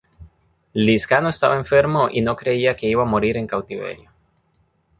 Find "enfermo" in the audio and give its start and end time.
1.59-2.07